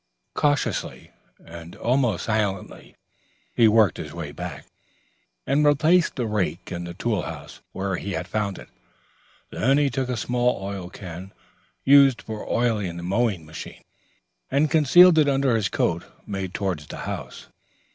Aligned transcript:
Cautiously 0.33 1.11
and 1.45 1.75
almost 1.75 2.25
silently 2.25 2.95
he 3.53 3.67
worked 3.67 3.97
his 3.97 4.15
way 4.15 4.31
back, 4.31 4.65
and 5.45 5.63
replaced 5.63 6.15
the 6.15 6.25
rake 6.25 6.71
in 6.71 6.85
the 6.85 6.95
tool 6.95 7.21
house 7.21 7.59
where 7.71 7.97
he 7.97 8.13
had 8.13 8.27
found 8.27 8.57
it. 8.57 8.69
Then 9.51 9.77
he 9.77 9.91
took 9.91 10.07
the 10.07 10.17
small 10.17 10.59
oil 10.65 10.89
can 10.89 11.33
used 11.83 12.23
for 12.23 12.49
oiling 12.51 12.97
the 12.97 13.03
mowing 13.03 13.45
machine, 13.45 13.83
and 14.49 14.71
concealing 14.71 15.17
it 15.17 15.29
under 15.29 15.55
his 15.55 15.69
coat 15.69 16.03
made 16.25 16.55
towards 16.55 16.87
the 16.87 16.97
house. 17.05 17.49